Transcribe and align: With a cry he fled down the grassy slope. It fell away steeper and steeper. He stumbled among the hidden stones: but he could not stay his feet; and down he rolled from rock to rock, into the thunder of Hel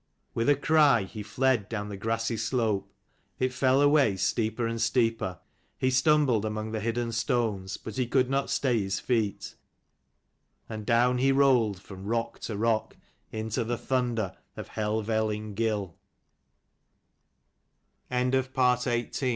With 0.33 0.49
a 0.49 0.55
cry 0.55 1.03
he 1.03 1.21
fled 1.21 1.69
down 1.69 1.89
the 1.89 1.95
grassy 1.95 2.35
slope. 2.35 2.91
It 3.37 3.53
fell 3.53 3.83
away 3.83 4.15
steeper 4.17 4.65
and 4.65 4.81
steeper. 4.81 5.37
He 5.77 5.91
stumbled 5.91 6.43
among 6.43 6.71
the 6.71 6.79
hidden 6.79 7.11
stones: 7.11 7.77
but 7.77 7.97
he 7.97 8.07
could 8.07 8.27
not 8.27 8.49
stay 8.49 8.79
his 8.81 8.99
feet; 8.99 9.53
and 10.67 10.87
down 10.87 11.19
he 11.19 11.31
rolled 11.31 11.79
from 11.79 12.05
rock 12.07 12.39
to 12.39 12.57
rock, 12.57 12.97
into 13.31 13.63
the 13.63 13.77
thunder 13.77 14.35
of 14.57 14.69
Hel 14.69 15.03